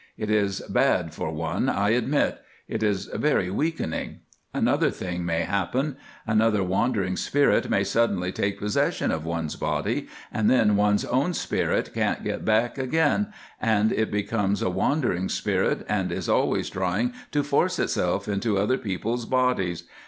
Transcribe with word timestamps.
It 0.17 0.31
is 0.31 0.61
bad 0.61 1.13
for 1.13 1.31
one, 1.31 1.69
I 1.69 1.91
admit; 1.91 2.39
it 2.67 2.81
is 2.81 3.05
very 3.05 3.51
weakening. 3.51 4.21
Another 4.51 4.89
thing 4.89 5.23
may 5.27 5.41
happen; 5.41 5.95
another 6.25 6.63
wandering 6.63 7.15
spirit 7.15 7.69
may 7.69 7.83
suddenly 7.83 8.31
take 8.31 8.57
possession 8.57 9.11
of 9.11 9.25
one's 9.25 9.55
body, 9.55 10.07
and 10.33 10.49
then 10.49 10.75
one's 10.75 11.05
own 11.05 11.35
spirit 11.35 11.93
can't 11.93 12.23
get 12.23 12.43
back 12.43 12.79
again, 12.79 13.27
and 13.61 13.91
it 13.91 14.09
becomes 14.09 14.63
a 14.63 14.71
wandering 14.71 15.29
spirit, 15.29 15.85
and 15.87 16.11
is 16.11 16.27
always 16.27 16.71
trying 16.71 17.13
to 17.29 17.43
force 17.43 17.77
itself 17.77 18.27
into 18.27 18.57
other 18.57 18.79
people's 18.79 19.27
bodies. 19.27 19.83